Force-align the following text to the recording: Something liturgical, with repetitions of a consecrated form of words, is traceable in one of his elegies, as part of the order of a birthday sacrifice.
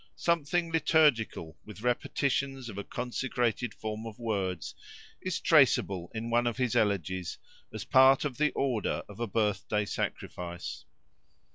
Something 0.15 0.71
liturgical, 0.71 1.59
with 1.63 1.83
repetitions 1.83 2.69
of 2.69 2.79
a 2.79 2.83
consecrated 2.83 3.71
form 3.71 4.07
of 4.07 4.17
words, 4.17 4.73
is 5.21 5.39
traceable 5.39 6.09
in 6.15 6.31
one 6.31 6.47
of 6.47 6.57
his 6.57 6.75
elegies, 6.75 7.37
as 7.71 7.85
part 7.85 8.25
of 8.25 8.37
the 8.39 8.49
order 8.53 9.03
of 9.07 9.19
a 9.19 9.27
birthday 9.27 9.85
sacrifice. 9.85 10.85